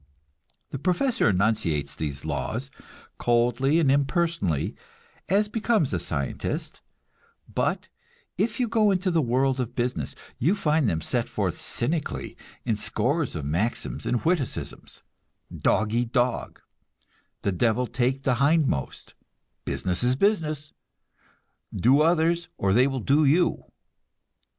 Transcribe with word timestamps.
The 0.71 0.79
professor 0.79 1.29
enunciates 1.29 1.93
these 1.93 2.25
"laws," 2.25 2.71
coldly 3.19 3.79
and 3.79 3.91
impersonally, 3.91 4.75
as 5.29 5.47
becomes 5.47 5.91
the 5.91 5.99
scientist; 5.99 6.81
but 7.47 7.87
if 8.35 8.59
you 8.59 8.67
go 8.67 8.89
into 8.89 9.11
the 9.11 9.21
world 9.21 9.59
of 9.59 9.75
business, 9.75 10.15
you 10.39 10.55
find 10.55 10.89
them 10.89 11.01
set 11.01 11.29
forth 11.29 11.61
cynically, 11.61 12.35
in 12.65 12.75
scores 12.77 13.35
of 13.35 13.45
maxims 13.45 14.07
and 14.07 14.25
witticisms: 14.25 15.03
"Dog 15.55 15.93
eat 15.93 16.11
dog," 16.11 16.61
"the 17.43 17.51
devil 17.51 17.85
take 17.85 18.23
the 18.23 18.37
hindmost," 18.37 19.13
"business 19.65 20.03
is 20.03 20.15
business," 20.15 20.73
"do 21.71 22.01
others 22.01 22.47
or 22.57 22.73
they 22.73 22.87
will 22.87 23.01
do 23.01 23.23
you." 23.23 23.65